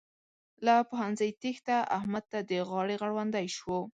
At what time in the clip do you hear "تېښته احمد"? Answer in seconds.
1.41-2.23